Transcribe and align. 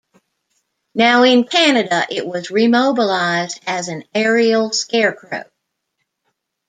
Now 0.95 1.21
in 1.21 1.43
Canada 1.43 2.07
it 2.09 2.25
was 2.25 2.47
remobilized 2.47 3.59
as 3.67 3.87
an 3.87 4.03
aerial 4.15 4.71
scarecrow. 4.71 5.43